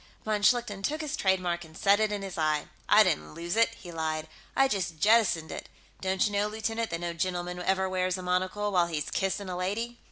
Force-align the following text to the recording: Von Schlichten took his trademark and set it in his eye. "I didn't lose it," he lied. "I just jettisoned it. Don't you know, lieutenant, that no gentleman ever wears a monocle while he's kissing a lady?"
Von 0.25 0.41
Schlichten 0.41 0.81
took 0.81 1.01
his 1.01 1.15
trademark 1.15 1.63
and 1.63 1.77
set 1.77 1.99
it 1.99 2.11
in 2.11 2.23
his 2.23 2.35
eye. 2.35 2.65
"I 2.89 3.03
didn't 3.03 3.35
lose 3.35 3.55
it," 3.55 3.69
he 3.75 3.91
lied. 3.91 4.27
"I 4.55 4.67
just 4.67 4.99
jettisoned 4.99 5.51
it. 5.51 5.69
Don't 6.01 6.25
you 6.25 6.33
know, 6.33 6.47
lieutenant, 6.47 6.89
that 6.89 7.01
no 7.01 7.13
gentleman 7.13 7.61
ever 7.61 7.87
wears 7.87 8.17
a 8.17 8.23
monocle 8.23 8.71
while 8.71 8.87
he's 8.87 9.11
kissing 9.11 9.47
a 9.47 9.55
lady?" 9.55 9.99